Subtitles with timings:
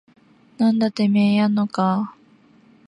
[0.57, 2.21] なんだててめぇややんのかぁ